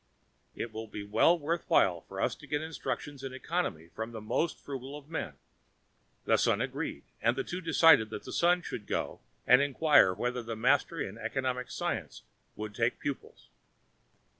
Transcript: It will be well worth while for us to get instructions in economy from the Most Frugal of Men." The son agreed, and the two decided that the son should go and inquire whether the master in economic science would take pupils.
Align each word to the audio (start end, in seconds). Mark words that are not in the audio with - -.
It 0.55 0.73
will 0.73 0.87
be 0.87 1.03
well 1.03 1.37
worth 1.37 1.63
while 1.69 2.01
for 2.01 2.19
us 2.19 2.33
to 2.37 2.47
get 2.47 2.59
instructions 2.63 3.23
in 3.23 3.35
economy 3.35 3.89
from 3.89 4.13
the 4.13 4.19
Most 4.19 4.57
Frugal 4.59 4.97
of 4.97 5.11
Men." 5.11 5.33
The 6.25 6.37
son 6.37 6.59
agreed, 6.59 7.03
and 7.21 7.35
the 7.35 7.43
two 7.43 7.61
decided 7.61 8.09
that 8.09 8.23
the 8.23 8.33
son 8.33 8.63
should 8.63 8.87
go 8.87 9.19
and 9.45 9.61
inquire 9.61 10.11
whether 10.15 10.41
the 10.41 10.55
master 10.55 10.99
in 10.99 11.19
economic 11.19 11.69
science 11.69 12.23
would 12.55 12.73
take 12.73 12.99
pupils. 12.99 13.49